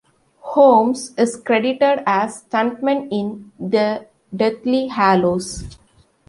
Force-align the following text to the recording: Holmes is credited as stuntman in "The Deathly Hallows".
Holmes 0.39 1.13
is 1.15 1.35
credited 1.39 2.01
as 2.07 2.43
stuntman 2.45 3.07
in 3.11 3.51
"The 3.59 4.07
Deathly 4.35 4.87
Hallows". 4.87 5.77